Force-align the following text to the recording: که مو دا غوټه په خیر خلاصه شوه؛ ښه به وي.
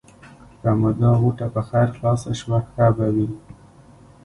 که 0.61 0.69
مو 0.79 0.89
دا 0.99 1.11
غوټه 1.21 1.47
په 1.55 1.61
خیر 1.69 1.87
خلاصه 1.95 2.31
شوه؛ 2.39 2.59
ښه 2.71 2.87
به 2.97 3.07
وي. 3.15 3.27